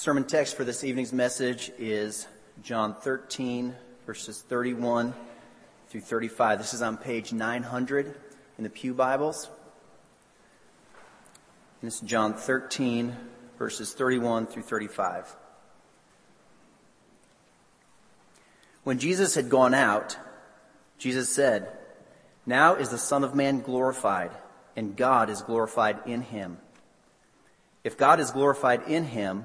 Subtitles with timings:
[0.00, 2.26] Sermon text for this evening's message is
[2.62, 3.74] John 13,
[4.06, 5.12] verses 31
[5.90, 6.56] through 35.
[6.56, 8.14] This is on page 900
[8.56, 9.50] in the Pew Bibles.
[11.82, 13.14] And this is John 13,
[13.58, 15.36] verses 31 through 35.
[18.84, 20.16] When Jesus had gone out,
[20.96, 21.76] Jesus said,
[22.46, 24.30] Now is the Son of Man glorified,
[24.74, 26.56] and God is glorified in him.
[27.84, 29.44] If God is glorified in him,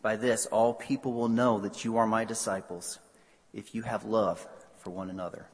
[0.00, 2.98] By this, all people will know that you are my disciples
[3.52, 5.46] if you have love for one another.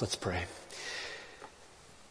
[0.00, 0.44] Let's pray.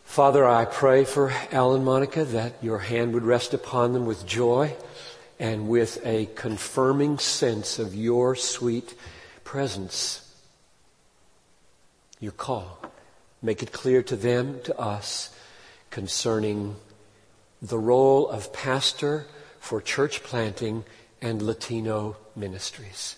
[0.06, 4.26] Father, I pray for Al and Monica that your hand would rest upon them with
[4.26, 4.76] joy
[5.40, 8.96] and with a confirming sense of your sweet
[9.44, 10.22] presence.
[12.20, 12.80] Your call.
[13.42, 15.36] Make it clear to them, to us,
[15.92, 16.78] concerning
[17.62, 19.26] the role of pastor
[19.60, 20.84] for church planting
[21.22, 23.16] and Latino ministries.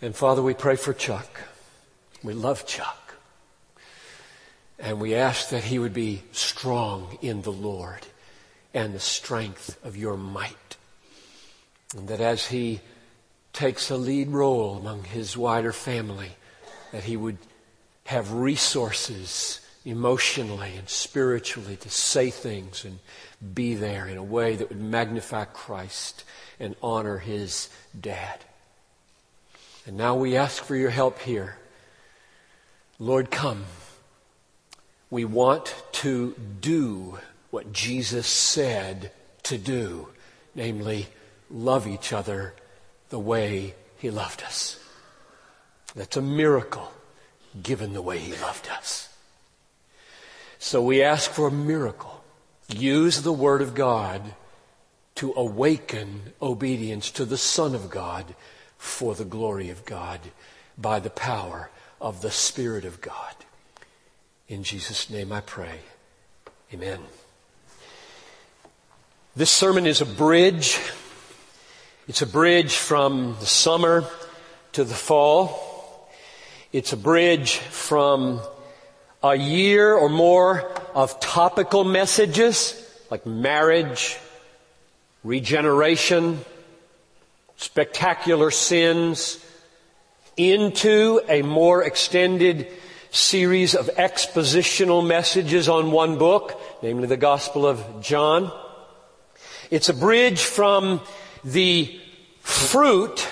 [0.00, 1.40] And Father, we pray for Chuck.
[2.22, 3.14] We love Chuck.
[4.78, 8.06] And we ask that he would be strong in the Lord
[8.72, 10.76] and the strength of your might.
[11.96, 12.80] And that as he
[13.52, 16.36] takes a lead role among his wider family,
[16.92, 17.38] that he would
[18.04, 22.98] have resources emotionally and spiritually to say things and
[23.54, 26.24] be there in a way that would magnify Christ
[26.58, 27.68] and honor his
[27.98, 28.44] dad.
[29.86, 31.56] And now we ask for your help here.
[32.98, 33.64] Lord, come.
[35.10, 37.18] We want to do
[37.50, 39.12] what Jesus said
[39.44, 40.08] to do,
[40.54, 41.06] namely,
[41.50, 42.54] love each other
[43.08, 44.78] the way he loved us.
[45.94, 46.92] That's a miracle
[47.62, 49.07] given the way he loved us.
[50.58, 52.22] So we ask for a miracle.
[52.68, 54.34] Use the Word of God
[55.16, 58.34] to awaken obedience to the Son of God
[58.76, 60.20] for the glory of God
[60.76, 61.70] by the power
[62.00, 63.34] of the Spirit of God.
[64.48, 65.80] In Jesus' name I pray.
[66.72, 67.00] Amen.
[69.34, 70.78] This sermon is a bridge.
[72.08, 74.04] It's a bridge from the summer
[74.72, 76.08] to the fall.
[76.72, 78.40] It's a bridge from
[79.22, 84.16] a year or more of topical messages like marriage,
[85.24, 86.40] regeneration,
[87.56, 89.44] spectacular sins,
[90.36, 92.68] into a more extended
[93.10, 98.52] series of expositional messages on one book, namely the Gospel of John.
[99.70, 101.00] It's a bridge from
[101.42, 101.98] the
[102.40, 103.26] fruit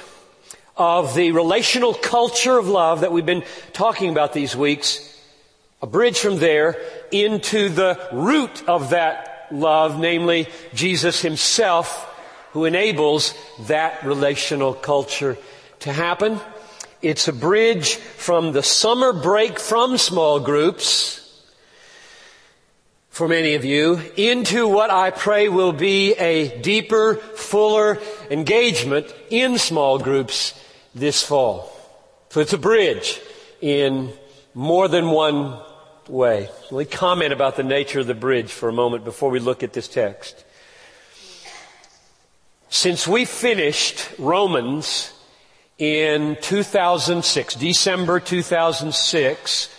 [0.76, 5.15] of the relational culture of love that we've been talking about these weeks
[5.86, 6.74] a bridge from there
[7.12, 12.12] into the root of that love, namely Jesus himself,
[12.52, 13.34] who enables
[13.68, 15.38] that relational culture
[15.80, 16.40] to happen.
[17.02, 21.22] It's a bridge from the summer break from small groups
[23.10, 29.58] for many of you into what I pray will be a deeper, fuller engagement in
[29.58, 30.52] small groups
[30.96, 31.70] this fall.
[32.30, 33.20] So it's a bridge
[33.60, 34.12] in
[34.52, 35.62] more than one
[36.08, 36.48] way.
[36.70, 39.62] Let me comment about the nature of the bridge for a moment before we look
[39.62, 40.44] at this text.
[42.68, 45.12] Since we finished Romans
[45.78, 49.74] in 2006, December 2006,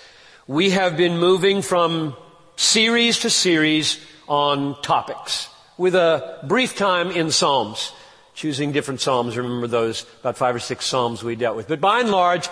[0.48, 2.16] we have been moving from
[2.56, 7.92] series to series on topics with a brief time in Psalms,
[8.34, 9.38] choosing different Psalms.
[9.38, 11.68] Remember those about five or six Psalms we dealt with.
[11.68, 12.50] But by and large,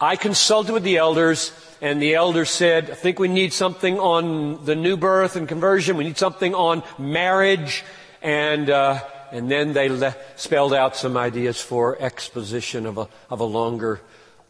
[0.00, 4.64] I consulted with the elders and the elders said, I think we need something on
[4.64, 5.96] the new birth and conversion.
[5.96, 7.84] We need something on marriage.
[8.22, 9.00] And, uh,
[9.30, 14.00] and then they le- spelled out some ideas for exposition of a, of a longer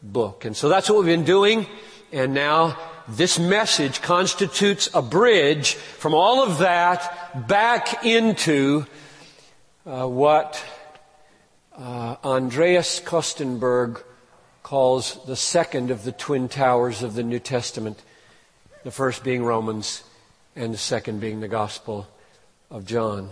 [0.01, 0.45] book.
[0.45, 1.65] And so that's what we've been doing.
[2.13, 2.77] And now
[3.09, 8.85] this message constitutes a bridge from all of that back into
[9.85, 10.63] uh, what
[11.77, 14.01] uh, Andreas Köstenberger
[14.67, 18.03] calls the second of the twin towers of the New Testament,
[18.83, 20.03] the first being Romans,
[20.57, 22.05] and the second being the Gospel
[22.69, 23.29] of John.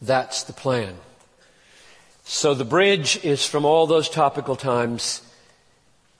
[0.00, 0.94] That's the plan.
[2.24, 5.20] So the bridge is from all those topical times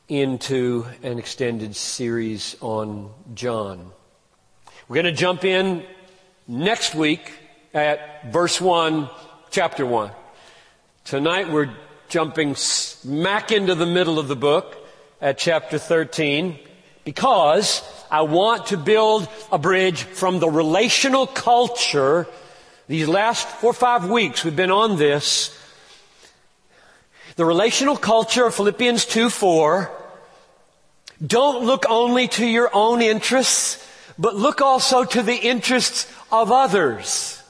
[0.06, 3.90] into an extended series on John.
[4.86, 5.82] We're going to jump in
[6.46, 7.32] next week
[7.72, 9.08] at verse 1,
[9.50, 10.10] chapter 1.
[11.06, 11.74] Tonight we're
[12.08, 14.76] jumping smack into the middle of the book
[15.20, 16.58] at chapter 13
[17.04, 22.26] because I want to build a bridge from the relational culture.
[22.86, 25.54] These last four or five weeks we've been on this.
[27.36, 29.90] The relational culture of Philippians 2 4.
[31.24, 33.84] Don't look only to your own interests,
[34.18, 37.42] but look also to the interests of others.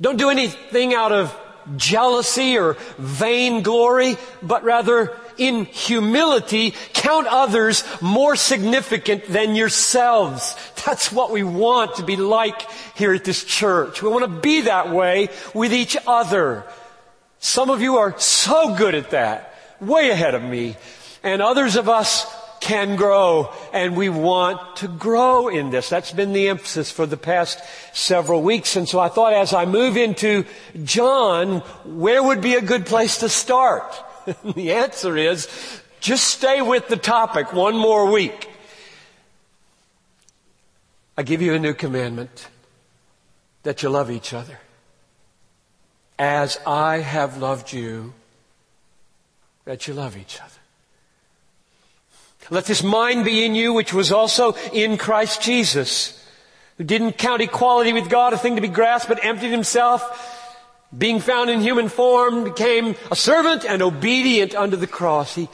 [0.00, 1.36] Don't do anything out of
[1.76, 10.56] jealousy or vainglory, but rather in humility count others more significant than yourselves.
[10.84, 14.02] That's what we want to be like here at this church.
[14.02, 16.64] We want to be that way with each other.
[17.38, 20.76] Some of you are so good at that, way ahead of me.
[21.22, 22.26] And others of us
[22.62, 25.88] can grow and we want to grow in this.
[25.88, 27.60] That's been the emphasis for the past
[27.92, 28.76] several weeks.
[28.76, 30.44] And so I thought as I move into
[30.84, 33.92] John, where would be a good place to start?
[34.54, 35.48] the answer is
[36.00, 38.48] just stay with the topic one more week.
[41.18, 42.48] I give you a new commandment
[43.64, 44.60] that you love each other.
[46.16, 48.14] As I have loved you,
[49.64, 50.51] that you love each other.
[52.52, 56.22] Let this mind be in you, which was also in Christ Jesus,
[56.76, 60.60] who didn't count equality with God a thing to be grasped, but emptied himself,
[60.96, 65.34] being found in human form, became a servant and obedient unto the cross.
[65.34, 65.48] He,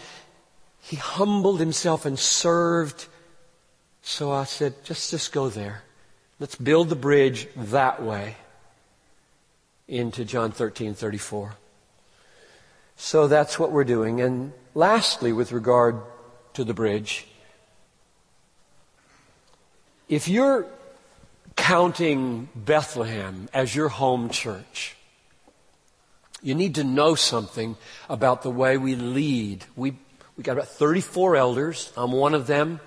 [0.81, 3.07] he humbled himself and served.
[4.03, 5.85] So I said, just, just go there.
[6.41, 8.35] Let's build the bridge that way
[9.87, 11.55] into John 13, 34.
[12.97, 14.21] So that's what we're doing.
[14.21, 16.03] And lastly, with regard
[16.59, 17.25] to the bridge.
[20.09, 20.67] If you're
[21.55, 24.97] counting Bethlehem as your home church,
[26.43, 27.77] you need to know something
[28.09, 29.67] about the way we lead.
[29.77, 29.99] We,
[30.37, 31.93] we got about 34 elders.
[31.97, 32.81] I'm one of them.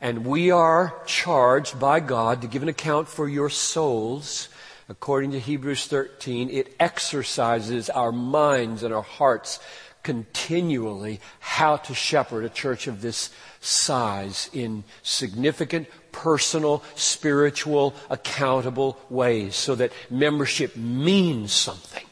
[0.00, 4.48] And we are charged by God to give an account for your souls.
[4.88, 9.60] According to Hebrews 13, it exercises our minds and our hearts
[10.08, 13.28] continually how to shepherd a church of this
[13.60, 22.06] size in significant, personal, spiritual, accountable ways so that membership means something.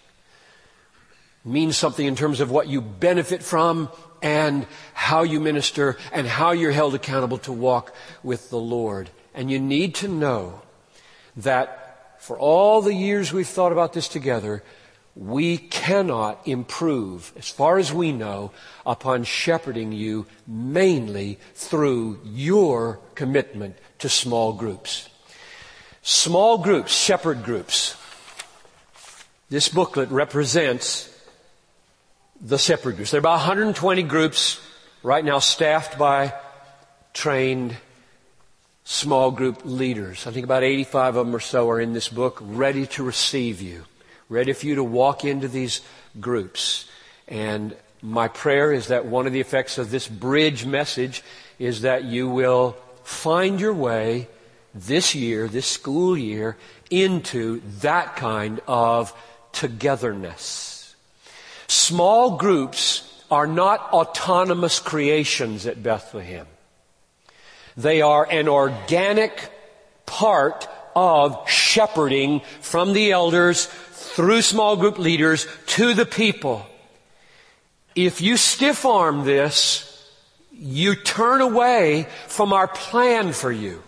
[1.43, 3.89] Means something in terms of what you benefit from
[4.21, 9.09] and how you minister and how you're held accountable to walk with the Lord.
[9.33, 10.61] And you need to know
[11.35, 14.63] that for all the years we've thought about this together,
[15.17, 18.53] we cannot improve, as far as we know,
[18.85, 25.09] upon shepherding you mainly through your commitment to small groups.
[26.03, 27.97] Small groups, shepherd groups.
[29.49, 31.11] This booklet represents
[32.39, 33.11] the shepherd groups.
[33.11, 34.61] There are about 120 groups
[35.03, 36.35] right now staffed by
[37.15, 37.75] trained
[38.85, 40.27] small group leaders.
[40.27, 43.63] I think about 85 of them or so are in this book ready to receive
[43.63, 43.87] you
[44.29, 45.81] ready for you to walk into these
[46.21, 46.89] groups.
[47.29, 51.23] And my prayer is that one of the effects of this bridge message
[51.59, 54.29] is that you will find your way
[54.75, 56.57] this year, this school year,
[56.91, 59.15] into that kind of
[59.53, 60.95] togetherness.
[61.67, 66.47] Small groups are not autonomous creations at Bethlehem.
[67.77, 69.51] They are an organic
[70.05, 73.67] part of shepherding from the elders
[74.07, 76.67] through small group leaders to the people.
[77.95, 79.93] If you stiff arm this,
[80.53, 83.83] you turn away from our plan for you.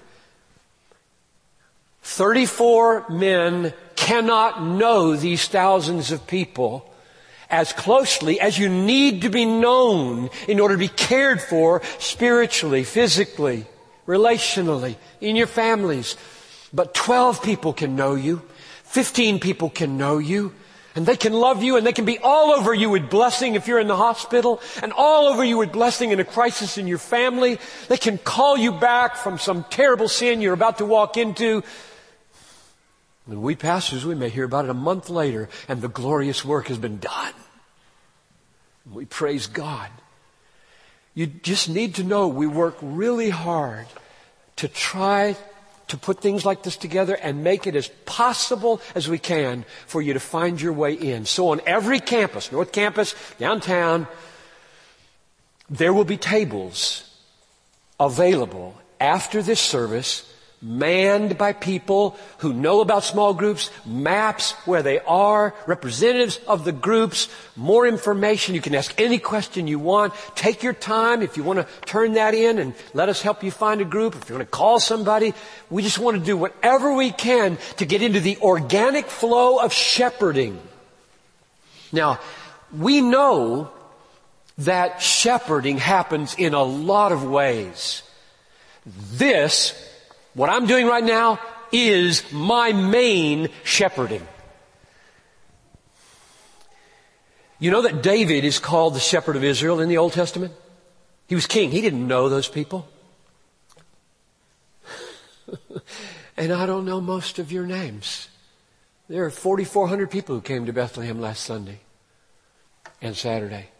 [2.03, 6.91] 34 men cannot know these thousands of people
[7.51, 12.85] as closely as you need to be known in order to be cared for spiritually,
[12.85, 13.67] physically,
[14.07, 16.17] relationally, in your families.
[16.73, 18.43] But 12 people can know you.
[18.88, 20.54] 15 people can know you
[20.95, 23.68] and they can love you and they can be all over you with blessing if
[23.68, 26.99] you're in the hospital and all over you with blessing in a crisis in your
[26.99, 27.59] family.
[27.88, 31.62] They can call you back from some terrible sin you're about to walk into.
[33.26, 36.68] And we pastors, we may hear about it a month later and the glorious work
[36.68, 37.35] has been done.
[38.90, 39.90] We praise God.
[41.14, 43.87] You just need to know we work really hard
[44.57, 45.37] to try
[45.88, 50.00] to put things like this together and make it as possible as we can for
[50.00, 51.25] you to find your way in.
[51.25, 54.07] So on every campus, North Campus, downtown,
[55.71, 57.04] there will be tables
[57.99, 60.28] available after this service
[60.61, 66.73] manned by people who know about small groups, maps where they are, representatives of the
[66.73, 68.55] groups, more information.
[68.55, 70.15] You can ask any question you want.
[70.35, 73.50] Take your time if you want to turn that in and let us help you
[73.50, 74.17] find a group.
[74.17, 75.33] If you want to call somebody,
[75.71, 79.73] we just want to do whatever we can to get into the organic flow of
[79.73, 80.61] shepherding.
[81.93, 82.19] Now,
[82.77, 83.71] we know
[84.59, 88.03] that shepherding happens in a lot of ways.
[89.12, 89.88] This,
[90.38, 91.40] what I'm doing right now,
[91.73, 94.25] is my main shepherding.
[97.59, 100.52] You know that David is called the shepherd of Israel in the Old Testament?
[101.26, 101.73] He was king.
[101.73, 102.88] He didn't know those people.
[106.37, 108.28] and I don't know most of your names.
[109.09, 111.80] There are 4,400 people who came to Bethlehem last Sunday
[113.02, 113.71] and Saturday.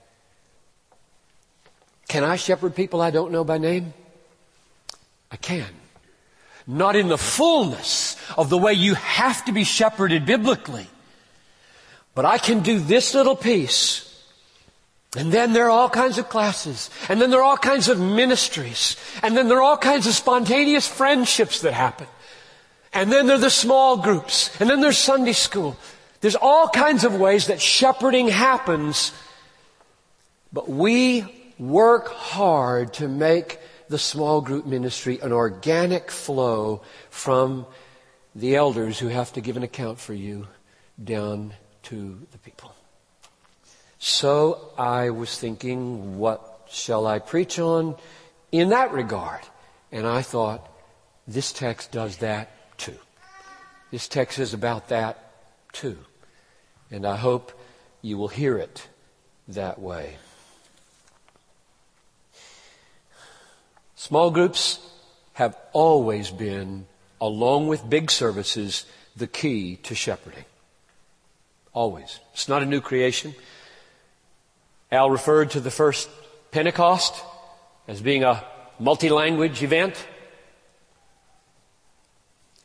[2.09, 3.95] Can I shepherd people I don't know by name?
[5.31, 5.69] I can.
[6.71, 10.87] Not in the fullness of the way you have to be shepherded biblically.
[12.15, 14.05] But I can do this little piece.
[15.17, 16.91] And then there are all kinds of classes.
[17.09, 18.97] And then there are all kinds of ministries.
[19.23, 22.07] And then there are all kinds of spontaneous friendships that happen.
[22.93, 24.51] And then there are the small groups.
[24.61, 25.75] And then there's Sunday school.
[26.21, 29.13] There's all kinds of ways that shepherding happens.
[30.53, 33.59] But we work hard to make
[33.89, 37.67] the small group ministry an organic flow from
[38.35, 40.47] the elders who have to give an account for you
[41.03, 41.55] down
[41.85, 42.75] to the people.
[43.99, 47.97] So I was thinking, what shall I preach on
[48.53, 49.41] in that regard?
[49.91, 50.69] And I thought,
[51.27, 52.99] this text does that too.
[53.91, 55.33] This text is about that
[55.73, 55.99] too.
[56.91, 57.53] And I hope
[58.03, 58.87] you will hear it
[59.49, 60.17] that way.
[63.99, 64.79] Small groups
[65.33, 66.87] have always been,
[67.21, 68.87] along with big services,
[69.17, 70.45] the key to shepherding.
[71.73, 72.21] Always.
[72.33, 73.35] It's not a new creation.
[74.93, 76.09] Al referred to the first
[76.53, 77.13] Pentecost
[77.89, 78.45] as being a
[78.79, 80.07] multi-language event.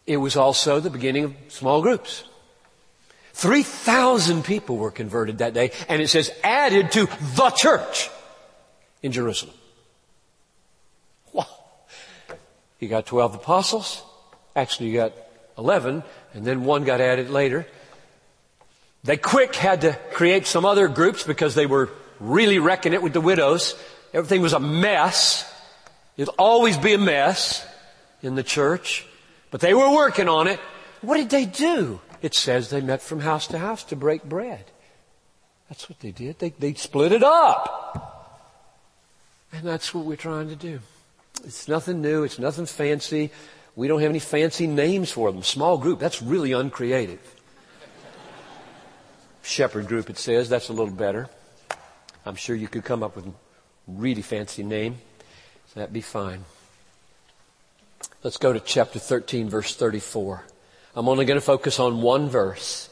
[0.06, 2.25] It was also the beginning of small groups.
[3.34, 8.12] 3,000 people were converted that day, and it says added to the church
[9.02, 9.56] in Jerusalem.
[12.84, 14.04] You got 12 apostles.
[14.58, 15.13] Actually, you got
[15.58, 17.66] 11, and then one got added later.
[19.06, 23.13] They quick had to create some other groups because they were really wrecking it with
[23.13, 23.82] the widows.
[24.13, 25.50] Everything was a mess.
[26.18, 27.66] It'll always be a mess
[28.22, 29.08] in the church.
[29.50, 30.60] But they were working on it.
[31.02, 32.02] What did they do?
[32.22, 34.66] It says they met from house to house to break bread.
[35.70, 36.40] That's what they did.
[36.40, 38.30] They, they split it up.
[39.54, 40.82] And that's what we're trying to do.
[41.43, 42.23] It's nothing new.
[42.23, 43.31] It's nothing fancy.
[43.75, 45.43] We don't have any fancy names for them.
[45.43, 47.19] Small group, that's really uncreative.
[49.41, 51.27] Shepherd group, it says, that's a little better.
[52.25, 53.33] I'm sure you could come up with a
[53.88, 54.97] really fancy name.
[55.67, 56.45] So that'd be fine.
[58.21, 60.43] Let's go to chapter 13, verse 34.
[60.95, 62.89] I'm only going to focus on one verse.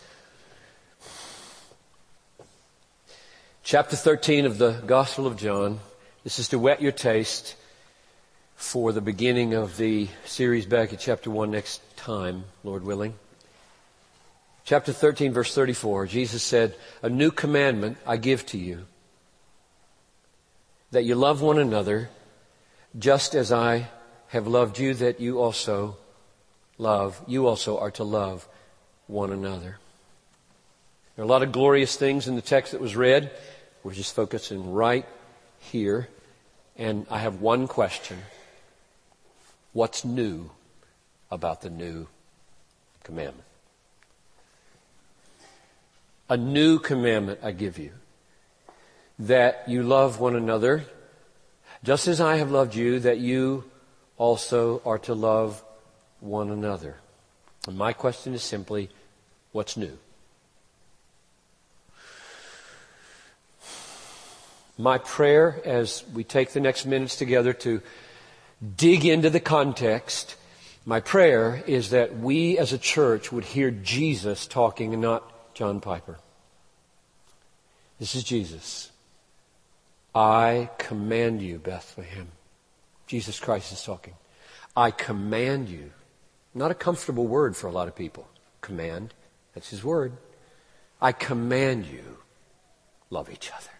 [3.64, 5.80] Chapter 13 of the Gospel of John.
[6.24, 7.56] This is to whet your taste
[8.62, 13.16] for the beginning of the series back at chapter 1 next time, Lord willing.
[14.64, 18.86] Chapter 13 verse 34, Jesus said, A new commandment I give to you,
[20.92, 22.10] that you love one another
[22.98, 23.90] just as I
[24.28, 25.98] have loved you, that you also
[26.78, 28.48] love, you also are to love
[29.08, 29.80] one another.
[31.16, 33.32] There are a lot of glorious things in the text that was read.
[33.84, 35.08] We're just focusing right
[35.58, 36.08] here.
[36.78, 38.20] And I have one question.
[39.74, 40.52] What's new
[41.30, 42.08] about the new
[43.04, 43.48] commandment?
[46.30, 47.92] A new commandment I give you
[49.20, 50.86] that you love one another
[51.84, 53.64] just as I have loved you, that you
[54.18, 55.64] also are to love
[56.20, 56.98] one another.
[57.68, 58.90] And my question is simply,
[59.52, 59.98] what's new?
[64.78, 67.82] My prayer as we take the next minutes together to
[68.78, 70.36] dig into the context,
[70.86, 75.80] my prayer is that we as a church would hear Jesus talking and not John
[75.80, 76.20] Piper.
[78.00, 78.92] This is Jesus.
[80.14, 82.30] I command you, Bethlehem.
[83.08, 84.14] Jesus Christ is talking.
[84.76, 85.92] I command you
[86.54, 88.28] Not a comfortable word for a lot of people.
[88.60, 89.14] Command.
[89.54, 90.14] That's his word.
[91.02, 92.18] I command you,
[93.10, 93.72] love each other.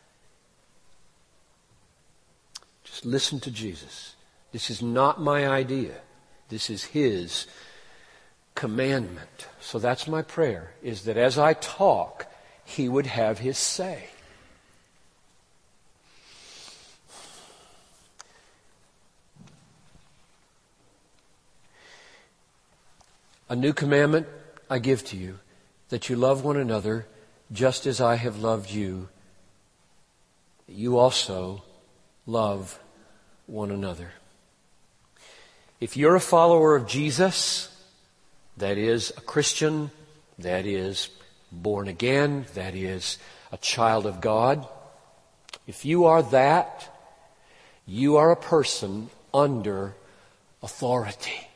[2.84, 4.16] Just listen to Jesus.
[4.52, 5.96] This is not my idea.
[6.50, 7.48] This is his
[8.56, 9.48] commandment.
[9.60, 12.28] So that's my prayer, is that as I talk,
[12.66, 14.06] he would have his say.
[23.50, 24.28] A new commandment
[24.70, 25.40] I give to you,
[25.90, 27.06] that you love one another
[27.52, 29.10] just as I have loved you.
[30.68, 31.64] You also
[32.26, 32.80] love
[33.48, 34.12] one another.
[35.82, 37.76] If you're a follower of Jesus,
[38.58, 39.90] that is a Christian,
[40.38, 41.10] that is
[41.52, 43.18] born again, that is
[43.52, 44.68] a child of God,
[45.66, 46.88] if you are that,
[47.88, 49.96] you are a person under
[50.62, 51.48] authority.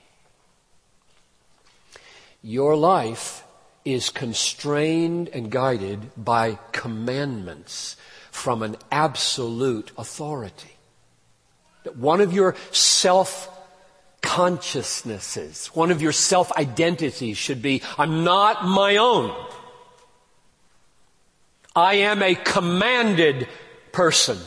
[2.41, 3.43] Your life
[3.85, 7.95] is constrained and guided by commandments
[8.31, 10.77] from an absolute authority.
[11.83, 13.51] That one of your self
[14.25, 19.33] consciousnesses, one of your self identities should be, I'm not my own.
[21.75, 23.47] I am a commanded
[23.91, 24.37] person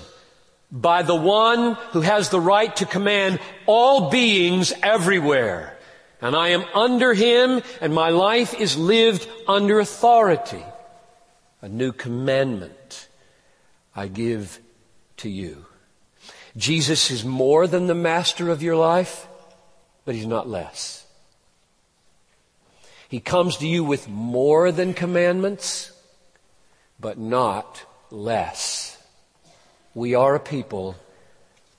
[0.73, 5.79] by the one who has the right to command all beings everywhere.
[6.21, 10.65] And I am under him and my life is lived under authority.
[11.63, 13.09] A new commandment
[13.95, 14.59] I give
[15.19, 15.67] to you.
[16.57, 19.28] Jesus is more than the master of your life,
[20.09, 21.05] but he's not less.
[23.11, 25.93] He comes to you with more than commandments,
[26.99, 28.97] but not less.
[29.93, 30.97] We are a people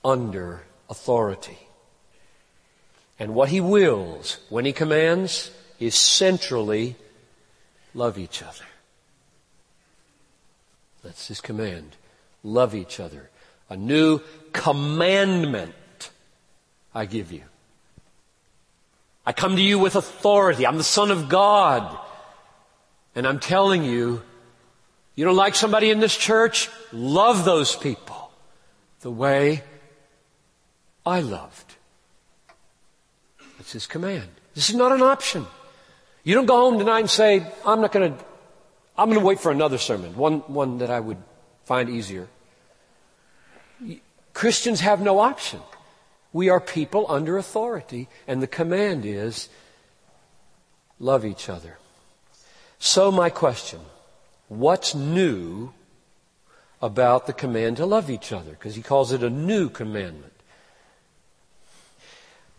[0.04, 1.58] under authority.
[3.18, 6.94] And what he wills when he commands is centrally
[7.94, 8.66] love each other.
[11.02, 11.96] That's his command.
[12.44, 13.28] Love each other.
[13.68, 14.20] A new
[14.52, 16.10] commandment
[16.94, 17.42] I give you.
[19.26, 20.66] I come to you with authority.
[20.66, 21.98] I'm the Son of God.
[23.14, 24.22] And I'm telling you,
[25.14, 26.68] you don't like somebody in this church?
[26.92, 28.30] Love those people
[29.00, 29.62] the way
[31.04, 31.74] I loved.
[33.58, 34.28] That's his command.
[34.54, 35.46] This is not an option.
[36.24, 38.24] You don't go home tonight and say, I'm not going to,
[38.96, 41.18] I'm going to wait for another sermon, one, one that I would
[41.64, 42.28] find easier.
[44.32, 45.60] Christians have no option.
[46.32, 49.48] We are people under authority, and the command is
[50.98, 51.78] love each other.
[52.78, 53.80] So, my question
[54.48, 55.72] what's new
[56.82, 58.50] about the command to love each other?
[58.52, 60.32] Because he calls it a new commandment.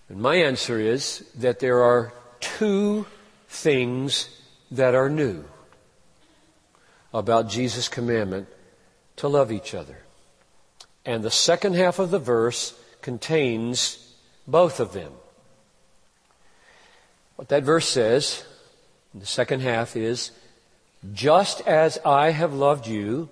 [0.10, 3.06] And my answer is that there are two
[3.48, 4.30] things
[4.70, 5.46] that are new
[7.14, 8.48] about Jesus' commandment
[9.18, 9.98] to love each other.
[11.06, 14.14] And the second half of the verse contains
[14.48, 15.12] both of them.
[17.36, 18.46] What that verse says,
[19.14, 20.32] in the second half is,
[21.14, 23.30] just as I have loved you,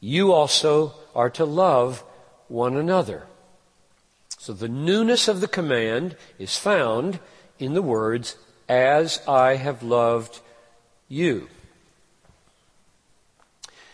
[0.00, 2.04] you also are to love
[2.46, 3.26] one another.
[4.38, 7.18] So the newness of the command is found
[7.58, 8.36] in the words,
[8.68, 10.40] as I have loved
[11.08, 11.48] you.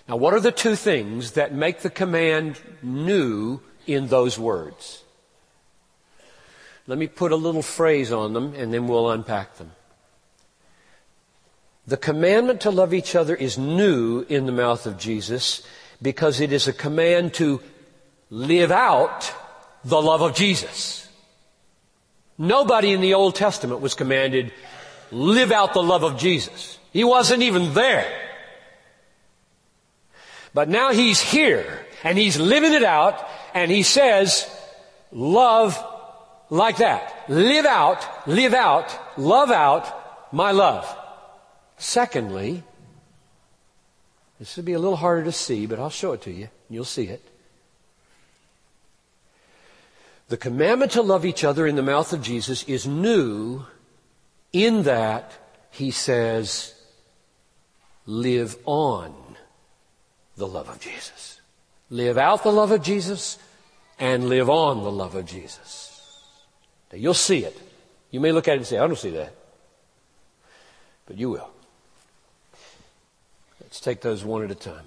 [0.06, 5.02] Now what are the two things that make the command new in those words?
[6.86, 9.72] Let me put a little phrase on them and then we'll unpack them.
[11.86, 15.66] The commandment to love each other is new in the mouth of Jesus
[16.00, 17.60] because it is a command to
[18.30, 19.32] live out
[19.84, 21.08] the love of Jesus.
[22.36, 24.52] Nobody in the Old Testament was commanded,
[25.10, 26.78] live out the love of Jesus.
[26.90, 28.10] He wasn't even there.
[30.52, 34.50] But now he's here and he's living it out and he says,
[35.12, 35.82] love
[36.50, 37.24] like that.
[37.28, 40.94] Live out, live out, love out my love.
[41.78, 42.62] Secondly,
[44.38, 46.48] this will be a little harder to see, but I'll show it to you.
[46.68, 47.22] You'll see it.
[50.28, 53.64] The commandment to love each other in the mouth of Jesus is new
[54.52, 55.32] in that
[55.70, 56.74] he says,
[58.06, 59.14] live on
[60.36, 61.33] the love of Jesus.
[61.90, 63.38] Live out the love of Jesus
[63.98, 66.22] and live on the love of Jesus.
[66.92, 67.60] Now you'll see it.
[68.10, 69.34] You may look at it and say, I don't see that.
[71.06, 71.50] But you will.
[73.60, 74.84] Let's take those one at a time.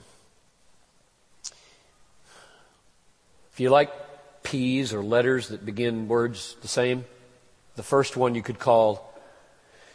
[3.52, 3.92] If you like
[4.48, 7.04] P's or letters that begin words the same.
[7.76, 9.14] The first one you could call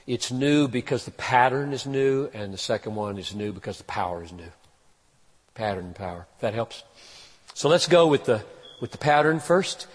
[0.07, 3.85] It's new because the pattern is new, and the second one is new because the
[3.85, 4.53] power is new.
[5.55, 6.27] Pattern power.
[6.37, 6.83] If that helps.
[7.55, 8.43] So let's go with the,
[8.81, 9.87] with the pattern first.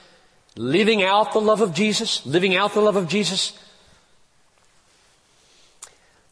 [0.56, 2.26] Living out the love of Jesus.
[2.26, 3.58] Living out the love of Jesus.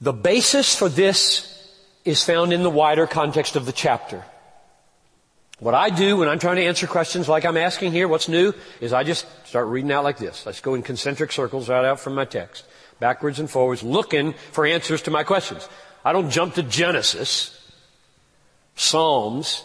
[0.02, 1.52] The basis for this
[2.04, 4.24] is found in the wider context of the chapter.
[5.60, 8.54] What I do when I'm trying to answer questions like I'm asking here, what's new,
[8.82, 10.46] is I just start reading out like this.
[10.46, 12.66] I just go in concentric circles right out from my text,
[13.00, 15.68] backwards and forwards, looking for answers to my questions.
[16.04, 17.55] I don't jump to Genesis,
[18.76, 19.64] Psalms,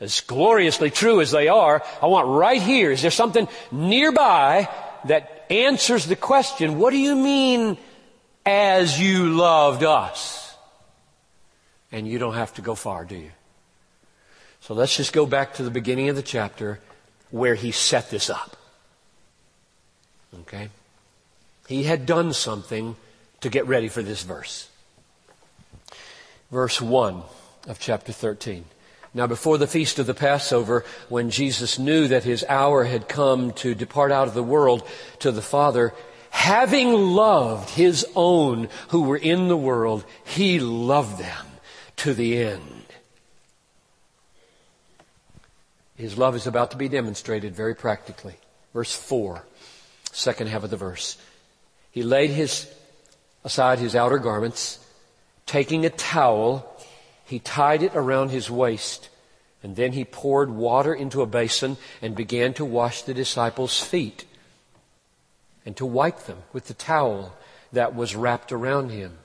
[0.00, 1.82] as gloriously true as they are.
[2.02, 4.68] I want right here, is there something nearby
[5.04, 7.78] that answers the question, what do you mean
[8.44, 10.54] as you loved us?
[11.90, 13.30] And you don't have to go far, do you?
[14.60, 16.80] So let's just go back to the beginning of the chapter
[17.30, 18.56] where he set this up.
[20.40, 20.68] Okay?
[21.66, 22.96] He had done something
[23.40, 24.68] to get ready for this verse.
[26.50, 27.22] Verse 1
[27.66, 28.64] of chapter 13.
[29.14, 33.52] Now before the feast of the Passover, when Jesus knew that his hour had come
[33.54, 34.86] to depart out of the world
[35.20, 35.94] to the Father,
[36.30, 41.46] having loved his own who were in the world, he loved them
[41.96, 42.84] to the end.
[45.96, 48.36] His love is about to be demonstrated very practically.
[48.72, 49.44] Verse 4,
[50.12, 51.18] second half of the verse.
[51.90, 52.72] He laid his,
[53.42, 54.78] aside his outer garments,
[55.46, 56.72] taking a towel,
[57.28, 59.10] he tied it around his waist,
[59.62, 64.24] and then he poured water into a basin and began to wash the disciples' feet
[65.66, 67.36] and to wipe them with the towel
[67.70, 69.18] that was wrapped around him.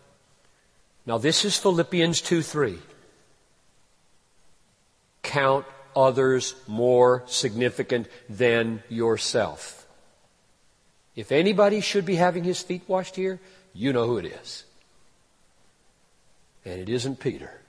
[1.06, 2.80] Now this is Philippians 2 3.
[5.22, 9.88] Count others more significant than yourself.
[11.16, 13.40] If anybody should be having his feet washed here,
[13.74, 14.66] you know who it is.
[16.66, 17.63] And it isn't Peter.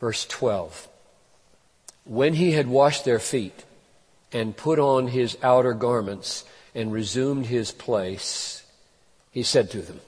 [0.00, 0.88] Verse 12.
[2.04, 3.64] When he had washed their feet
[4.32, 8.64] and put on his outer garments and resumed his place,
[9.30, 10.00] he said to them,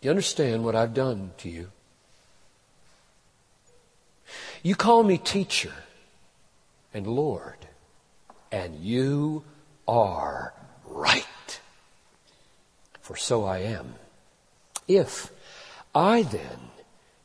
[0.00, 1.70] Do you understand what I've done to you?
[4.62, 5.72] You call me teacher
[6.94, 7.66] and Lord,
[8.52, 9.44] and you
[9.88, 10.54] are
[10.86, 11.60] right.
[13.00, 13.94] For so I am.
[14.86, 15.32] If
[15.94, 16.70] I then,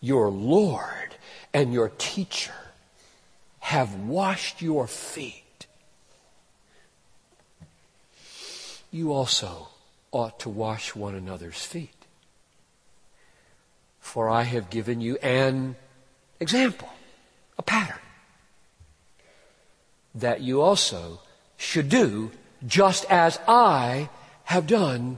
[0.02, 1.17] your Lord
[1.58, 2.54] and your teacher,
[3.58, 5.66] have washed your feet,
[8.92, 9.68] you also
[10.12, 12.06] ought to wash one another's feet.
[14.00, 15.76] For I have given you an
[16.40, 16.90] example
[17.58, 18.06] a pattern
[20.14, 21.22] that you also
[21.58, 22.30] should do
[22.68, 24.12] just as I
[24.44, 25.18] have done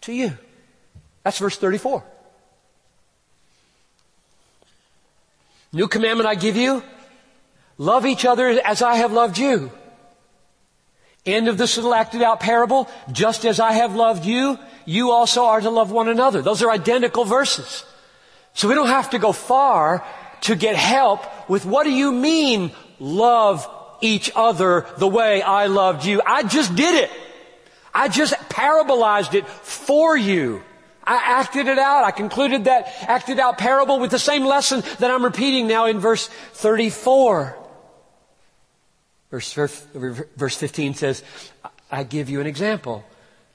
[0.00, 0.36] to you.
[1.22, 2.02] That's verse 34.
[5.74, 6.82] New commandment I give you,
[7.78, 9.72] love each other as I have loved you.
[11.26, 15.46] End of this little acted out parable, just as I have loved you, you also
[15.46, 16.42] are to love one another.
[16.42, 17.84] Those are identical verses.
[18.52, 20.06] So we don't have to go far
[20.42, 23.68] to get help with what do you mean love
[24.00, 26.22] each other the way I loved you?
[26.24, 27.10] I just did it.
[27.92, 30.62] I just parabolized it for you.
[31.06, 32.04] I acted it out.
[32.04, 36.00] I concluded that acted out parable with the same lesson that I'm repeating now in
[36.00, 37.56] verse 34.
[39.30, 41.22] Verse, verse 15 says,
[41.90, 43.04] I give you an example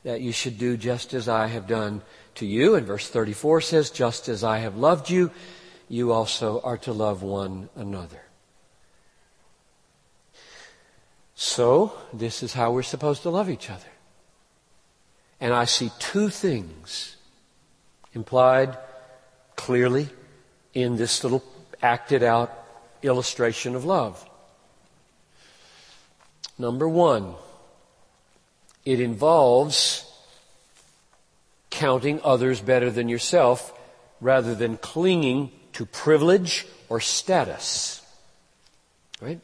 [0.03, 2.01] that you should do just as I have done
[2.35, 2.75] to you.
[2.75, 5.31] And verse 34 says, just as I have loved you,
[5.87, 8.21] you also are to love one another.
[11.35, 13.87] So, this is how we're supposed to love each other.
[15.39, 17.15] And I see two things
[18.13, 18.77] implied
[19.55, 20.09] clearly
[20.73, 21.43] in this little
[21.81, 22.51] acted out
[23.01, 24.27] illustration of love.
[26.57, 27.35] Number one,
[28.85, 30.05] it involves
[31.69, 33.73] counting others better than yourself
[34.19, 38.01] rather than clinging to privilege or status.
[39.21, 39.39] Right?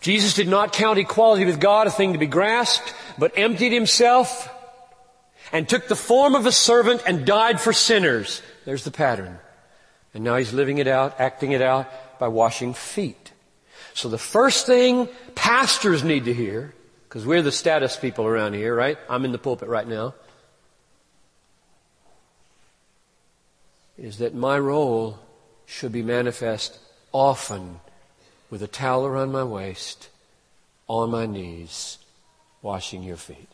[0.00, 4.48] Jesus did not count equality with God a thing to be grasped, but emptied himself
[5.52, 8.42] and took the form of a servant and died for sinners.
[8.64, 9.38] There's the pattern.
[10.14, 13.32] And now he's living it out, acting it out by washing feet.
[13.94, 16.74] So the first thing pastors need to hear,
[17.08, 18.98] because we're the status people around here, right?
[19.08, 20.14] I'm in the pulpit right now.
[24.00, 25.18] is that my role
[25.66, 26.78] should be manifest
[27.12, 27.80] often
[28.48, 30.08] with a towel around my waist,
[30.88, 31.98] on my knees,
[32.62, 33.48] washing your feet.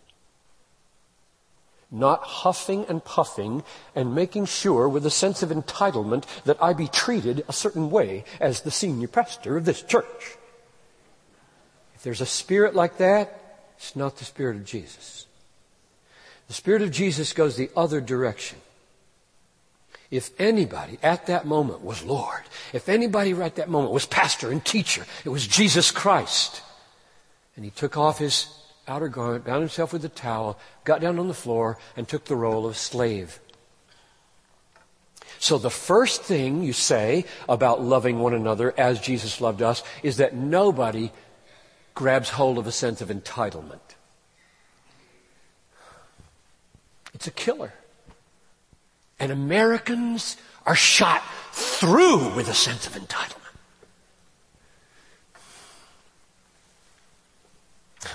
[1.96, 6.88] Not huffing and puffing and making sure with a sense of entitlement that I be
[6.88, 10.37] treated a certain way as the senior pastor of this church.
[11.94, 15.26] If there's a spirit like that, it's not the spirit of Jesus.
[16.48, 18.59] The spirit of Jesus goes the other direction.
[20.11, 24.64] If anybody at that moment was Lord, if anybody at that moment was pastor and
[24.64, 26.62] teacher, it was Jesus Christ.
[27.56, 28.48] And he took off his
[28.88, 32.37] outer garment, bound himself with a towel, got down on the floor, and took the
[32.37, 33.40] role of slave.
[35.38, 40.16] So the first thing you say about loving one another as Jesus loved us is
[40.16, 41.11] that nobody
[41.94, 43.81] grabs hold of a sense of entitlement.
[47.14, 47.72] It's a killer.
[49.18, 51.22] And Americans are shot
[51.53, 53.36] through with a sense of entitlement.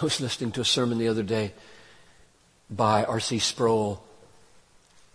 [0.01, 1.53] I was listening to a sermon the other day
[2.71, 3.37] by R.C.
[3.37, 4.03] Sproul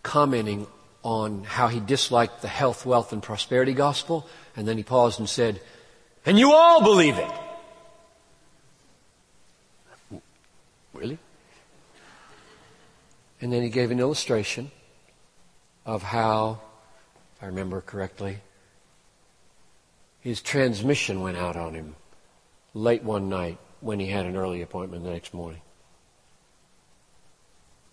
[0.05, 0.68] commenting
[1.03, 5.29] on how he disliked the health, wealth, and prosperity gospel, and then he paused and
[5.29, 5.61] said,
[6.25, 7.31] and you all believe it.
[10.94, 11.18] Really?
[13.40, 14.70] And then he gave an illustration
[15.85, 16.61] of how,
[17.37, 18.38] if I remember correctly,
[20.20, 21.96] his transmission went out on him
[22.72, 25.60] late one night when he had an early appointment the next morning.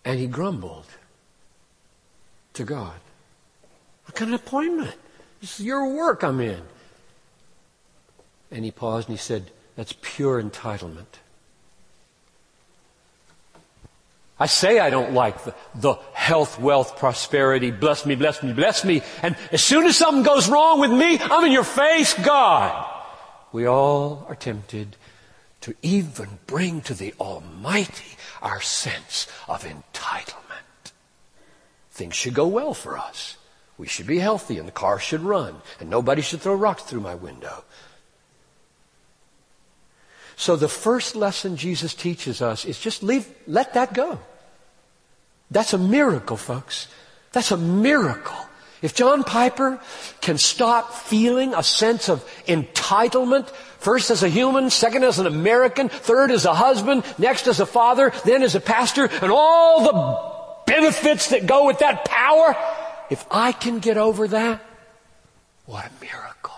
[0.04, 0.86] And he grumbled
[2.54, 2.94] to God.
[4.06, 4.94] What kind of appointment?
[5.40, 6.62] This is your work I'm in.
[8.50, 11.06] And he paused and he said, That's pure entitlement.
[14.38, 18.84] I say I don't like the, the, health, wealth, prosperity, bless me, bless me, bless
[18.84, 19.02] me.
[19.22, 22.90] And as soon as something goes wrong with me, I'm in your face, God.
[23.52, 24.96] We all are tempted
[25.64, 30.92] to even bring to the Almighty our sense of entitlement.
[31.90, 33.38] Things should go well for us.
[33.78, 37.00] We should be healthy and the car should run and nobody should throw rocks through
[37.00, 37.64] my window.
[40.36, 44.18] So the first lesson Jesus teaches us is just leave, let that go.
[45.50, 46.88] That's a miracle, folks.
[47.32, 48.43] That's a miracle.
[48.84, 49.80] If John Piper
[50.20, 55.88] can stop feeling a sense of entitlement, first as a human, second as an American,
[55.88, 60.70] third as a husband, next as a father, then as a pastor, and all the
[60.70, 62.54] benefits that go with that power,
[63.08, 64.62] if I can get over that,
[65.64, 66.52] what a miracle.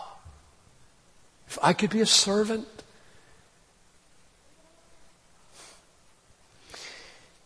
[1.47, 2.67] If I could be a servant,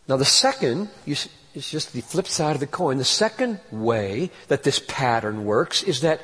[0.07, 1.15] Now the second, you,
[1.53, 2.97] it's just the flip side of the coin.
[2.97, 6.21] The second way that this pattern works is that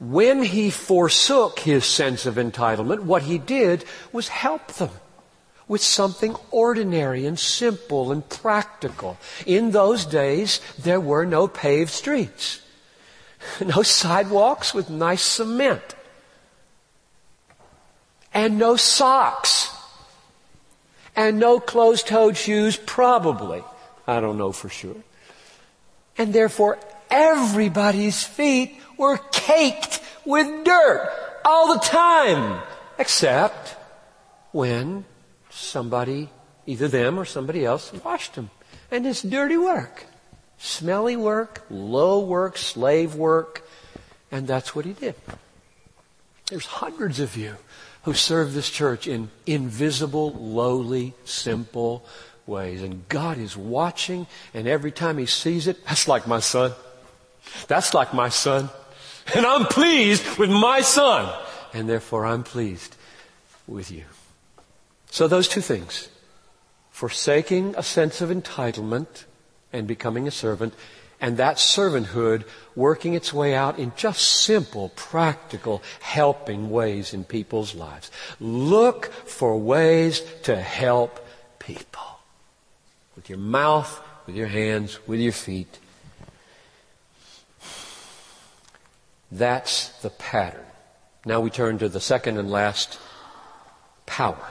[0.00, 4.90] when he forsook his sense of entitlement, what he did was help them
[5.68, 9.18] with something ordinary and simple and practical.
[9.46, 12.60] In those days, there were no paved streets,
[13.64, 15.94] no sidewalks with nice cement,
[18.34, 19.70] and no socks,
[21.14, 23.62] and no closed-toed shoes, probably.
[24.10, 24.96] I don't know for sure.
[26.18, 26.78] And therefore,
[27.10, 32.60] everybody's feet were caked with dirt all the time,
[32.98, 33.76] except
[34.50, 35.04] when
[35.48, 36.28] somebody,
[36.66, 38.50] either them or somebody else, washed them.
[38.90, 40.06] And it's dirty work.
[40.58, 43.62] Smelly work, low work, slave work.
[44.32, 45.14] And that's what he did.
[46.50, 47.54] There's hundreds of you
[48.02, 52.04] who serve this church in invisible, lowly, simple
[52.50, 52.82] ways.
[52.82, 56.72] And God is watching, and every time He sees it, that's like my son.
[57.68, 58.68] That's like my son.
[59.34, 61.32] And I'm pleased with my son.
[61.72, 62.96] And therefore I'm pleased
[63.66, 64.04] with you.
[65.10, 66.08] So those two things.
[66.90, 69.24] Forsaking a sense of entitlement
[69.72, 70.74] and becoming a servant,
[71.20, 77.74] and that servanthood working its way out in just simple, practical, helping ways in people's
[77.74, 78.10] lives.
[78.40, 81.24] Look for ways to help
[81.58, 82.09] people
[83.20, 85.78] with your mouth, with your hands, with your feet.
[89.30, 90.64] That's the pattern.
[91.26, 92.98] Now we turn to the second and last
[94.06, 94.42] power.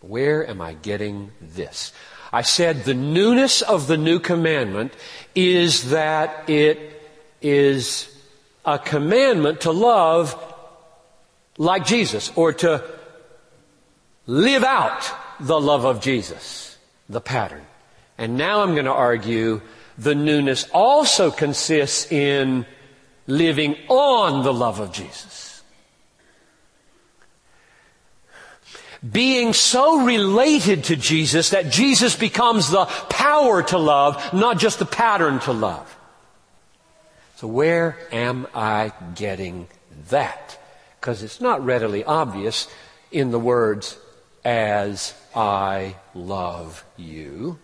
[0.00, 1.92] Where am I getting this?
[2.32, 4.94] I said the newness of the new commandment
[5.34, 7.02] is that it
[7.42, 8.08] is
[8.64, 10.34] a commandment to love
[11.58, 12.82] like Jesus or to
[14.26, 15.06] live out
[15.38, 16.78] the love of Jesus,
[17.10, 17.66] the pattern.
[18.18, 19.60] And now I'm going to argue
[19.98, 22.66] the newness also consists in
[23.26, 25.44] living on the love of Jesus.
[29.12, 34.86] being so related to Jesus that Jesus becomes the power to love, not just the
[34.86, 35.94] pattern to love.
[37.36, 39.68] So where am I getting
[40.08, 40.58] that?
[40.98, 42.68] Because it's not readily obvious
[43.10, 43.98] in the words,
[44.44, 47.58] as I love you.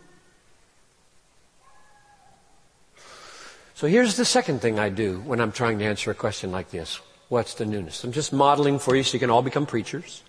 [3.80, 6.70] So here's the second thing I do when I'm trying to answer a question like
[6.70, 7.00] this.
[7.30, 8.04] What's the newness?
[8.04, 10.22] I'm just modeling for you so you can all become preachers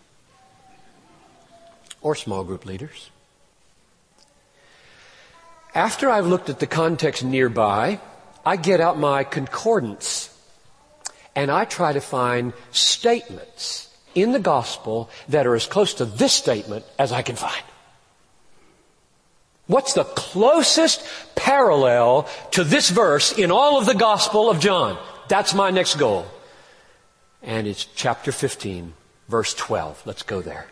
[1.99, 3.09] or small group leaders.
[5.75, 7.99] After I've looked at the context nearby,
[8.45, 10.33] I get out my concordance
[11.35, 16.31] and I try to find statements in the gospel that are as close to this
[16.31, 17.65] statement as I can find.
[19.67, 24.97] What's the closest parallel to this verse in all of the Gospel of John?
[25.27, 26.25] That's my next goal.
[27.41, 28.93] And it's chapter 15,
[29.29, 30.03] verse 12.
[30.05, 30.67] Let's go there.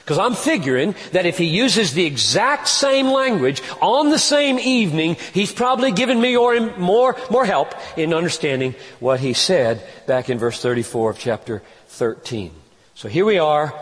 [0.00, 5.16] Because I'm figuring that if he uses the exact same language on the same evening,
[5.32, 10.38] he's probably given me more, more, more help in understanding what he said back in
[10.38, 12.50] verse 34 of chapter 13.
[12.94, 13.72] So here we are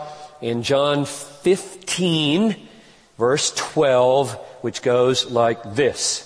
[0.43, 2.68] in John 15,
[3.19, 6.25] verse 12, which goes like this.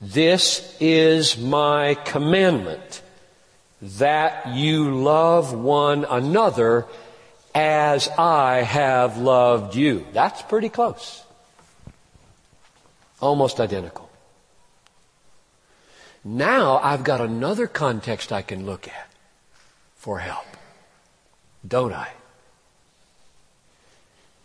[0.00, 3.02] This is my commandment
[3.82, 6.86] that you love one another
[7.54, 10.06] as I have loved you.
[10.12, 11.22] That's pretty close.
[13.20, 14.10] Almost identical.
[16.24, 19.10] Now I've got another context I can look at
[19.96, 20.46] for help.
[21.66, 22.08] Don't I?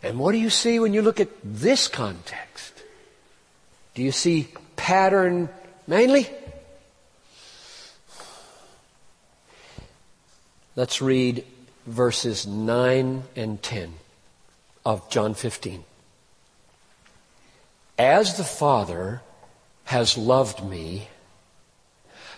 [0.02, 2.82] And what do you see when you look at this context?
[3.94, 5.48] Do you see pattern
[5.86, 6.28] mainly?
[10.76, 11.44] Let's read
[11.86, 13.94] verses 9 and 10
[14.86, 15.84] of John 15.
[17.98, 19.20] As the Father
[19.84, 21.08] has loved me,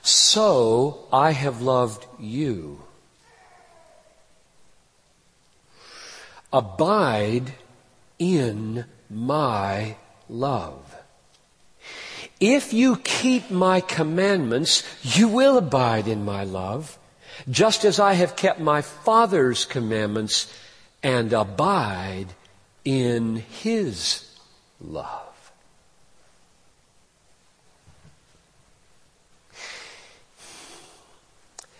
[0.02, 2.82] so I have loved you.
[6.52, 7.54] Abide
[8.18, 9.96] in my
[10.28, 10.96] love.
[12.40, 16.98] If you keep my commandments, you will abide in my love,
[17.48, 20.52] just as I have kept my Father's commandments
[21.02, 22.28] and abide
[22.84, 24.28] in his
[24.80, 25.52] love.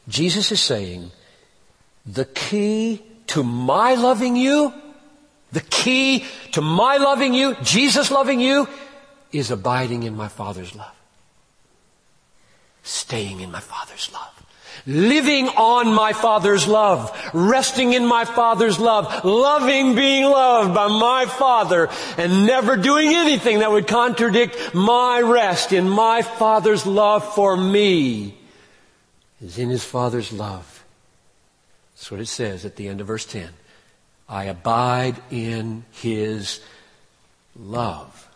[0.08, 1.10] Jesus is saying,
[2.04, 3.02] the key
[3.32, 4.72] to my loving you,
[5.52, 8.68] the key to my loving you, Jesus loving you,
[9.32, 10.94] is abiding in my Father's love.
[12.82, 14.28] Staying in my Father's love.
[14.86, 17.10] Living on my Father's love.
[17.32, 19.24] Resting in my Father's love.
[19.24, 21.88] Loving being loved by my Father.
[22.18, 28.36] And never doing anything that would contradict my rest in my Father's love for me.
[29.40, 30.71] Is in His Father's love.
[32.02, 33.48] That's what it says at the end of verse 10.
[34.28, 36.60] I abide in His
[37.54, 38.28] love.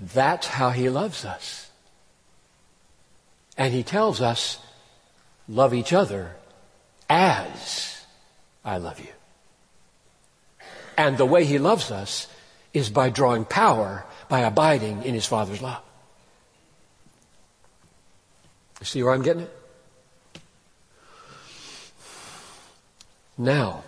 [0.00, 1.70] That's how He loves us.
[3.56, 4.58] And He tells us,
[5.48, 6.34] love each other
[7.08, 8.04] as
[8.64, 9.12] I love you.
[10.98, 12.26] And the way He loves us
[12.74, 15.85] is by drawing power by abiding in His Father's love.
[18.82, 19.52] See where I'm getting it?
[23.38, 23.84] Now,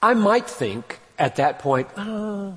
[0.00, 2.56] I might think at that point, oh,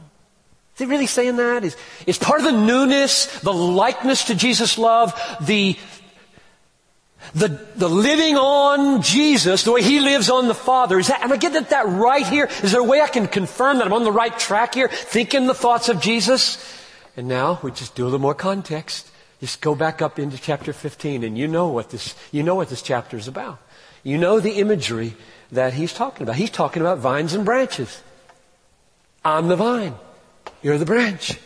[0.76, 1.64] is he really saying that?
[1.64, 1.76] Is,
[2.06, 5.78] is part of the newness, the likeness to Jesus' love, the,
[7.34, 11.32] the, the living on Jesus, the way He lives on the Father, is that, am
[11.32, 12.50] I getting at that right here?
[12.64, 15.48] Is there a way I can confirm that I'm on the right track here, thinking
[15.48, 16.58] the thoughts of Jesus?
[17.16, 19.10] And now we just do a little more context.
[19.40, 22.70] Just go back up into chapter 15 and you know what this, you know what
[22.70, 23.60] this chapter is about.
[24.04, 25.16] You know the imagery
[25.52, 26.36] that he's talking about.
[26.36, 28.02] He's talking about vines and branches.
[29.24, 29.96] I'm the vine.
[30.62, 31.40] You're the branch.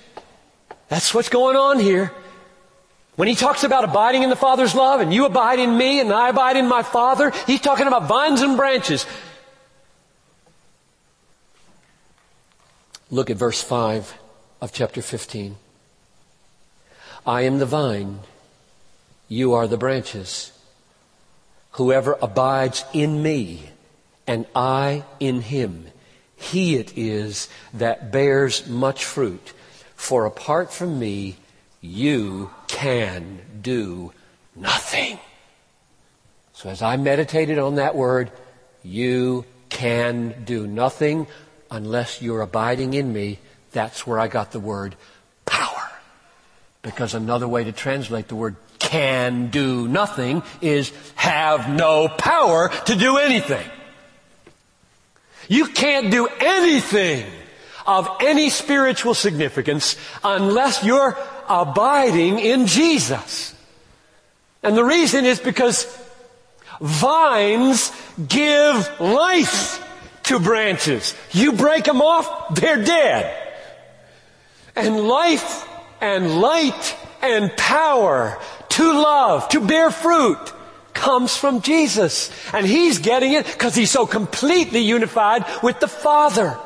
[0.90, 2.12] That's what's going on here.
[3.16, 6.12] When he talks about abiding in the Father's love and you abide in me and
[6.12, 9.06] I abide in my Father, he's talking about vines and branches.
[13.12, 14.14] Look at verse 5
[14.62, 15.58] of chapter 15.
[17.26, 18.20] I am the vine,
[19.28, 20.52] you are the branches.
[21.74, 23.70] Whoever abides in me
[24.26, 25.88] and I in him,
[26.36, 29.54] he it is that bears much fruit.
[29.96, 31.38] For apart from me,
[31.82, 34.14] you can do
[34.56, 35.20] nothing.
[36.54, 38.32] So as I meditated on that word,
[38.84, 41.28] you can do nothing
[41.72, 43.40] unless you're abiding in me.
[43.72, 44.96] That's where I got the word.
[46.82, 52.96] Because another way to translate the word can do nothing is have no power to
[52.96, 53.68] do anything.
[55.48, 57.30] You can't do anything
[57.86, 61.18] of any spiritual significance unless you're
[61.50, 63.56] abiding in Jesus.
[64.64, 65.86] And the reason is because
[66.80, 67.92] vines
[68.28, 69.86] give life
[70.24, 71.16] to branches.
[71.32, 73.36] You break them off, they're dead.
[74.76, 75.68] And life
[76.02, 78.40] and light and power
[78.70, 80.54] to love, to bear fruit,
[80.94, 82.32] comes from Jesus.
[82.54, 86.58] And He's getting it because He's so completely unified with the Father.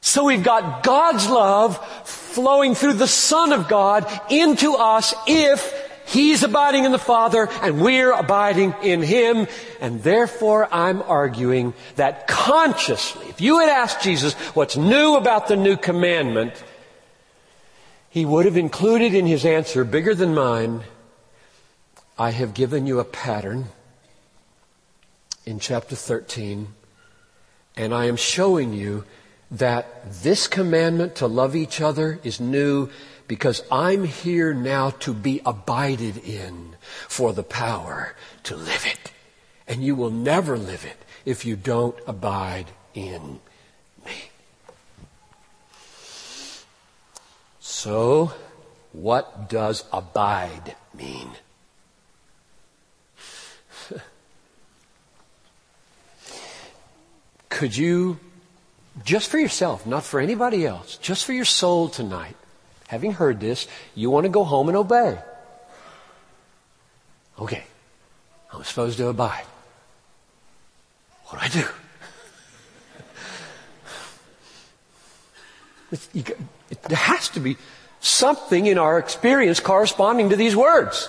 [0.00, 6.42] So we've got God's love flowing through the Son of God into us if He's
[6.42, 9.46] abiding in the Father and we're abiding in Him.
[9.80, 15.56] And therefore I'm arguing that consciously, if you had asked Jesus what's new about the
[15.56, 16.52] new commandment,
[18.12, 20.82] He would have included in His answer, bigger than mine,
[22.18, 23.68] I have given you a pattern
[25.46, 26.68] in chapter 13,
[27.74, 29.06] and I am showing you
[29.50, 32.90] that this commandment to love each other is new
[33.28, 36.76] because I'm here now to be abided in
[37.08, 39.10] for the power to live it.
[39.66, 43.40] And you will never live it if you don't abide in
[44.04, 44.28] me.
[47.82, 48.30] So,
[48.92, 51.28] what does abide mean?
[57.48, 58.20] Could you,
[59.04, 62.36] just for yourself, not for anybody else, just for your soul tonight,
[62.86, 63.66] having heard this,
[63.96, 65.18] you want to go home and obey.
[67.40, 67.64] Okay,
[68.52, 69.46] I'm supposed to abide.
[71.24, 71.64] What do I
[76.22, 76.46] do?
[76.72, 77.58] It, there has to be
[78.00, 81.06] something in our experience corresponding to these words.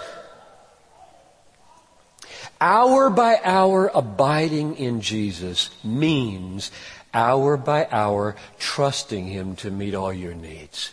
[2.60, 6.70] Hour by hour abiding in Jesus means
[7.14, 10.92] hour by hour trusting Him to meet all your needs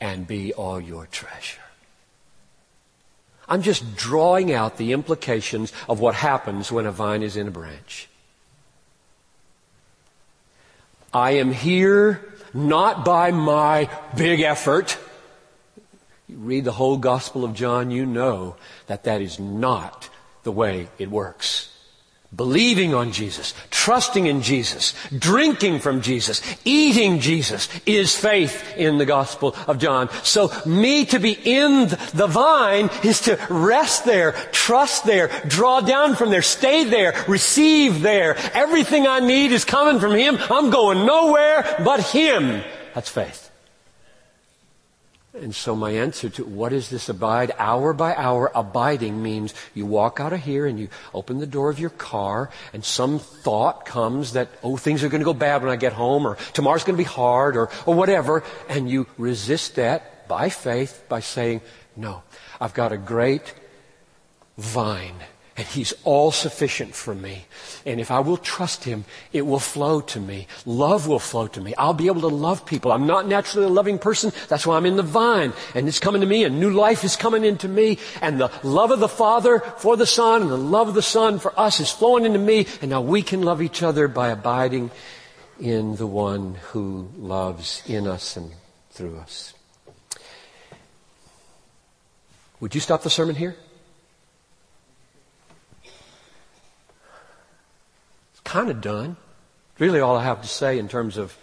[0.00, 1.62] and be all your treasure.
[3.48, 7.52] I'm just drawing out the implications of what happens when a vine is in a
[7.52, 8.08] branch.
[11.12, 14.98] I am here not by my big effort.
[16.28, 20.08] You read the whole Gospel of John, you know that that is not
[20.42, 21.69] the way it works.
[22.34, 29.04] Believing on Jesus, trusting in Jesus, drinking from Jesus, eating Jesus is faith in the
[29.04, 30.08] Gospel of John.
[30.22, 36.14] So me to be in the vine is to rest there, trust there, draw down
[36.14, 38.36] from there, stay there, receive there.
[38.54, 40.38] Everything I need is coming from Him.
[40.38, 42.62] I'm going nowhere but Him.
[42.94, 43.49] That's faith.
[45.32, 47.52] And so my answer to what is this abide?
[47.56, 51.70] Hour by hour abiding means you walk out of here and you open the door
[51.70, 55.62] of your car and some thought comes that, oh, things are going to go bad
[55.62, 58.42] when I get home or tomorrow's going to be hard or, or whatever.
[58.68, 61.60] And you resist that by faith by saying,
[61.94, 62.24] no,
[62.60, 63.54] I've got a great
[64.58, 65.14] vine
[65.60, 67.44] and He's all sufficient for me.
[67.84, 70.46] And if I will trust Him, it will flow to me.
[70.64, 71.74] Love will flow to me.
[71.76, 72.90] I'll be able to love people.
[72.92, 74.32] I'm not naturally a loving person.
[74.48, 75.52] That's why I'm in the vine.
[75.74, 77.98] And it's coming to me and new life is coming into me.
[78.22, 81.38] And the love of the Father for the Son and the love of the Son
[81.38, 82.66] for us is flowing into me.
[82.80, 84.90] And now we can love each other by abiding
[85.58, 88.52] in the one who loves in us and
[88.92, 89.52] through us.
[92.60, 93.56] Would you stop the sermon here?
[98.50, 99.16] Kind of done.
[99.78, 101.38] Really, all I have to say in terms of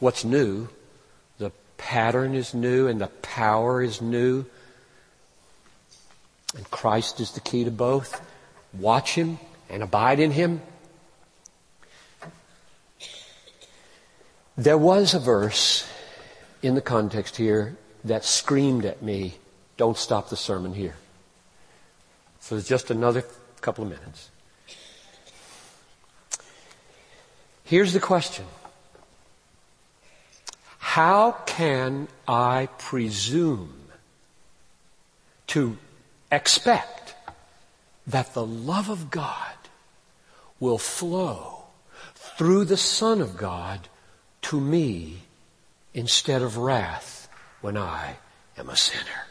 [0.00, 0.68] what's new.
[1.38, 4.44] The pattern is new and the power is new.
[6.56, 8.20] And Christ is the key to both.
[8.72, 9.38] Watch Him
[9.70, 10.60] and abide in Him.
[14.58, 15.88] There was a verse
[16.60, 19.36] in the context here that screamed at me,
[19.76, 20.96] don't stop the sermon here.
[22.40, 23.22] So it's just another
[23.60, 24.28] couple of minutes.
[27.64, 28.44] Here's the question.
[30.78, 33.72] How can I presume
[35.48, 35.78] to
[36.30, 37.14] expect
[38.06, 39.54] that the love of God
[40.60, 41.64] will flow
[42.14, 43.88] through the Son of God
[44.42, 45.22] to me
[45.94, 47.28] instead of wrath
[47.60, 48.16] when I
[48.58, 49.26] am a sinner?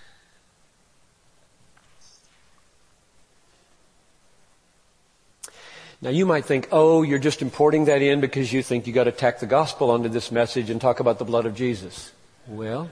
[6.01, 9.03] Now you might think, oh, you're just importing that in because you think you got
[9.03, 12.11] to tack the gospel onto this message and talk about the blood of Jesus.
[12.47, 12.89] Well,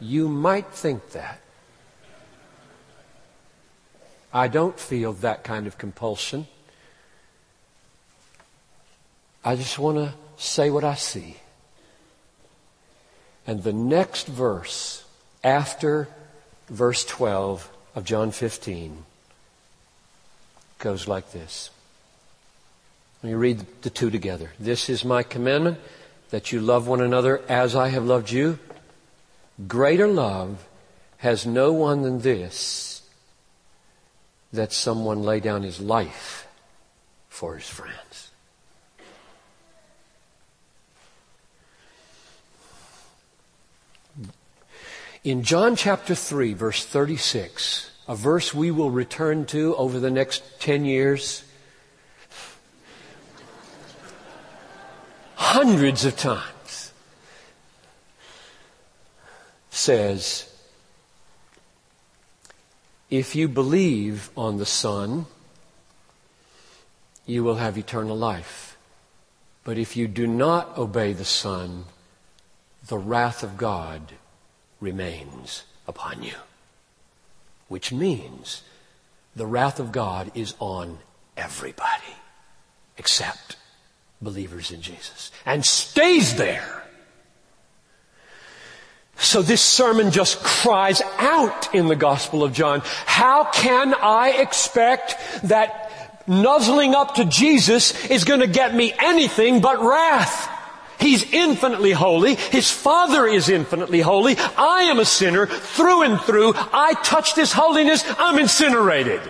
[0.00, 1.40] you might think that.
[4.32, 6.46] I don't feel that kind of compulsion.
[9.44, 11.36] I just want to say what I see.
[13.46, 15.04] And the next verse
[15.42, 16.08] after
[16.68, 19.04] verse 12 of John 15
[20.78, 21.70] goes like this.
[23.24, 24.52] Let me read the two together.
[24.60, 25.78] This is my commandment
[26.28, 28.58] that you love one another as I have loved you.
[29.66, 30.68] Greater love
[31.16, 33.00] has no one than this
[34.52, 36.46] that someone lay down his life
[37.30, 38.30] for his friends.
[45.24, 50.60] In John chapter 3, verse 36, a verse we will return to over the next
[50.60, 51.42] 10 years,
[55.44, 56.92] hundreds of times,
[59.68, 60.50] says,
[63.10, 65.26] If you believe on the Son,
[67.26, 68.76] you will have eternal life.
[69.64, 71.84] But if you do not obey the Son,
[72.86, 74.14] the wrath of God
[74.80, 76.34] remains upon you.
[77.68, 78.62] Which means
[79.36, 80.98] the wrath of God is on
[81.36, 82.16] everybody
[82.96, 83.56] except
[84.24, 86.82] believers in Jesus and stays there.
[89.16, 92.82] So this sermon just cries out in the Gospel of John.
[93.06, 99.60] How can I expect that nuzzling up to Jesus is going to get me anything
[99.60, 100.50] but wrath?
[100.98, 102.34] He's infinitely holy.
[102.34, 104.36] His Father is infinitely holy.
[104.38, 106.54] I am a sinner through and through.
[106.56, 108.04] I touched His holiness.
[108.18, 109.20] I'm incinerated.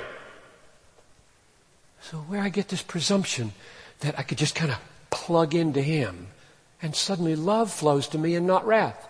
[2.01, 3.53] So where I get this presumption
[4.05, 4.79] that I could just kind of
[5.11, 6.29] plug into Him
[6.83, 9.09] and suddenly love flows to me and not wrath.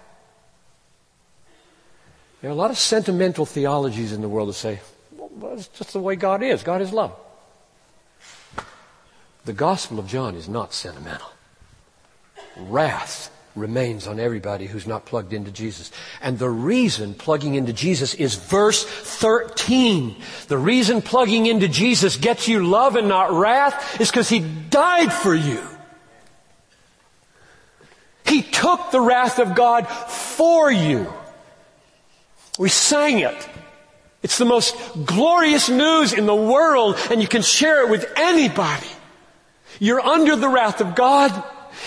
[2.40, 4.80] There are a lot of sentimental theologies in the world that say,
[5.16, 6.62] well, it's just the way God is.
[6.62, 7.12] God is love.
[9.44, 11.28] The Gospel of John is not sentimental
[12.56, 15.92] wrath remains on everybody who's not plugged into Jesus.
[16.20, 20.16] And the reason plugging into Jesus is verse 13.
[20.48, 25.12] The reason plugging into Jesus gets you love and not wrath is because He died
[25.12, 25.62] for you.
[28.26, 31.12] He took the wrath of God for you.
[32.58, 33.48] We sang it.
[34.22, 34.74] It's the most
[35.04, 38.86] glorious news in the world and you can share it with anybody.
[39.78, 41.30] You're under the wrath of God.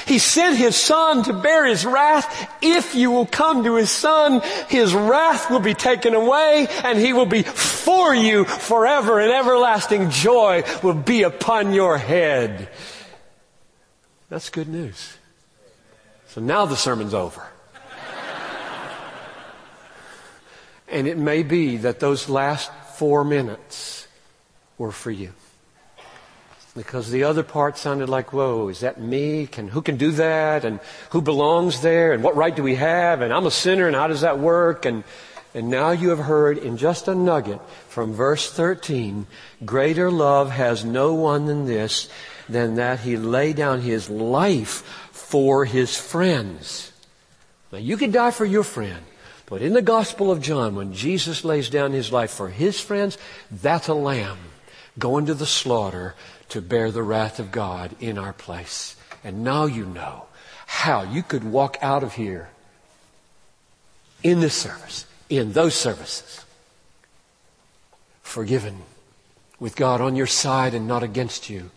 [0.06, 2.56] He sent His Son to bear His wrath.
[2.62, 7.14] If you will come to His Son, His wrath will be taken away and He
[7.14, 12.70] will be for you forever and everlasting joy will be upon your head.
[14.30, 15.18] That's good news.
[16.28, 17.42] So now the sermon's over.
[20.90, 24.08] and it may be that those last four minutes
[24.78, 25.34] were for you
[26.78, 29.48] because the other part sounded like, whoa, is that me?
[29.48, 30.64] Can, who can do that?
[30.64, 32.14] And who belongs there?
[32.14, 33.22] And what right do we have?
[33.22, 34.86] And I'm a sinner and how does that work?
[34.86, 35.04] And,
[35.56, 37.60] and now you have heard in just a nugget
[37.90, 39.26] from verse 13,
[39.66, 42.10] greater love has no one than this,
[42.48, 46.92] than that he lay down his life for his friends.
[47.72, 49.04] Now you could die for your friend,
[49.48, 53.18] but in the Gospel of John, when Jesus lays down his life for his friends,
[53.50, 54.38] that's a lamb
[55.00, 56.16] going to the slaughter
[56.50, 58.96] to bear the wrath of God in our place.
[59.24, 60.26] And now you know
[60.66, 62.50] how you could walk out of here
[64.24, 66.46] in this service, in those services,
[68.22, 68.84] forgiven
[69.60, 71.72] with God on your side and not against you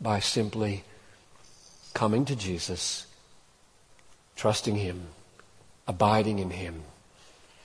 [0.00, 0.84] by simply
[1.94, 3.06] coming to Jesus,
[4.36, 5.08] trusting Him,
[5.86, 6.82] abiding in Him,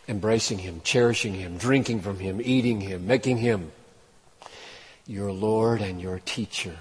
[0.08, 3.72] embracing Him, cherishing Him, drinking from Him, eating Him, making Him
[5.08, 6.78] your Lord and your teacher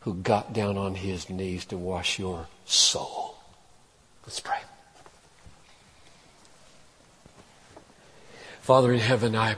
[0.00, 3.36] who got down on his knees to wash your soul.
[4.24, 4.58] Let's pray.
[8.60, 9.56] Father in heaven, I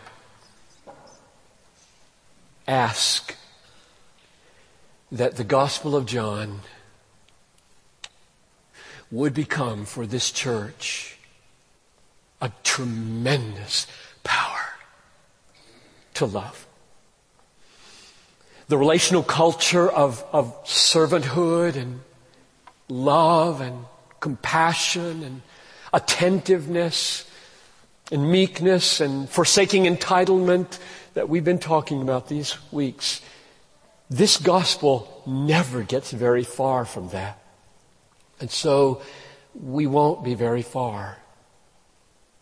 [2.66, 3.36] ask
[5.12, 6.60] that the Gospel of John
[9.10, 11.18] would become for this church
[12.40, 13.86] a tremendous
[14.24, 14.74] power
[16.14, 16.66] to love
[18.68, 22.00] the relational culture of, of servanthood and
[22.88, 23.84] love and
[24.20, 25.42] compassion and
[25.92, 27.30] attentiveness
[28.10, 30.78] and meekness and forsaking entitlement
[31.14, 33.20] that we've been talking about these weeks.
[34.10, 37.38] This gospel never gets very far from that.
[38.40, 39.02] And so
[39.54, 41.18] we won't be very far.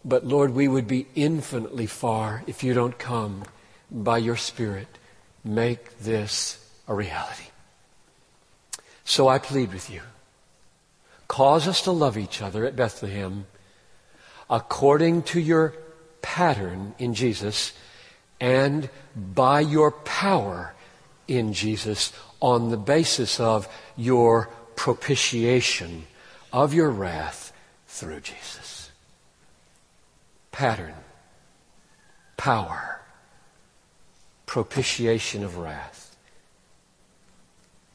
[0.04, 3.44] But Lord, we would be infinitely far if you don't come
[3.90, 4.88] by your Spirit.
[5.45, 7.45] Make this a reality.
[9.05, 10.01] So I plead with you.
[11.28, 13.47] Cause us to love each other at Bethlehem
[14.49, 15.74] according to your
[16.20, 17.72] pattern in Jesus
[18.40, 20.74] and by your power
[21.26, 26.05] in Jesus on the basis of your propitiation
[26.53, 27.53] of your wrath
[27.86, 28.90] through Jesus.
[30.51, 30.95] Pattern,
[32.36, 33.01] power,
[34.53, 36.14] propitiation of wrath,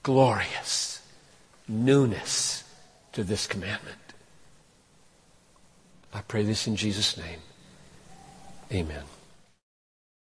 [0.01, 1.03] glorious
[1.67, 2.63] newness
[3.11, 3.99] to this commandment.
[6.11, 7.41] I pray this in Jesus' name.
[8.71, 9.03] Amen.